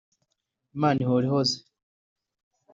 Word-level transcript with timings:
Imana 0.75 0.99
ihora 1.01 1.25
ihoze. 1.27 1.57